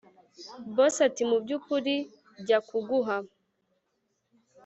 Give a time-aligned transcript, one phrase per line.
[0.75, 1.95] boss ati”mubyukuri
[2.45, 3.17] jya kuguha